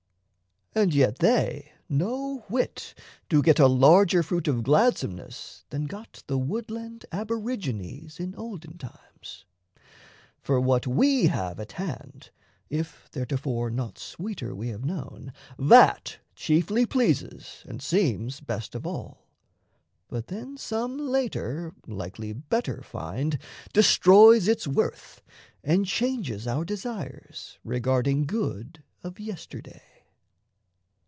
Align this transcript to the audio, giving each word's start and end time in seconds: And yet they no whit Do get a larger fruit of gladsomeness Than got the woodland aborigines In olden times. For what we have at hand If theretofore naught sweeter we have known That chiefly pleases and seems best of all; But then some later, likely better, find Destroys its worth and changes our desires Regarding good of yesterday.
And 0.73 0.93
yet 0.95 1.17
they 1.19 1.73
no 1.89 2.45
whit 2.47 2.95
Do 3.27 3.41
get 3.41 3.59
a 3.59 3.67
larger 3.67 4.23
fruit 4.23 4.47
of 4.47 4.63
gladsomeness 4.63 5.65
Than 5.69 5.83
got 5.85 6.23
the 6.27 6.37
woodland 6.37 7.05
aborigines 7.11 8.17
In 8.21 8.33
olden 8.35 8.77
times. 8.77 9.43
For 10.39 10.61
what 10.61 10.87
we 10.87 11.25
have 11.27 11.59
at 11.59 11.73
hand 11.73 12.29
If 12.69 13.09
theretofore 13.11 13.69
naught 13.69 13.97
sweeter 13.99 14.55
we 14.55 14.69
have 14.69 14.85
known 14.85 15.33
That 15.59 16.19
chiefly 16.37 16.85
pleases 16.85 17.65
and 17.67 17.81
seems 17.81 18.39
best 18.39 18.73
of 18.73 18.87
all; 18.87 19.27
But 20.07 20.27
then 20.27 20.55
some 20.55 20.97
later, 20.97 21.73
likely 21.85 22.31
better, 22.31 22.81
find 22.81 23.37
Destroys 23.73 24.47
its 24.47 24.65
worth 24.67 25.21
and 25.65 25.85
changes 25.85 26.47
our 26.47 26.63
desires 26.63 27.59
Regarding 27.65 28.23
good 28.25 28.81
of 29.03 29.19
yesterday. 29.19 29.81